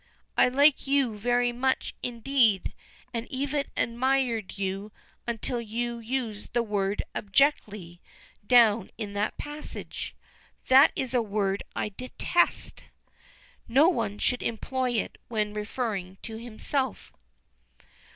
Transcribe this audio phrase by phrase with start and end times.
[0.35, 2.73] I like you very much indeed,
[3.13, 4.91] and even admired you
[5.27, 8.01] until you used the word 'abjectly'
[8.43, 10.15] down in that passage.
[10.69, 12.85] That is a word I detest;
[13.67, 17.13] no one should employ it when referring to himself."